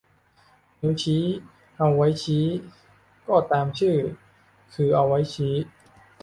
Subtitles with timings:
[0.81, 1.23] นิ้วชี้
[1.77, 2.45] เอาไว้ชี้
[3.27, 3.97] ก็ตามชื่อ
[4.73, 5.53] คือเอาไว้ชี้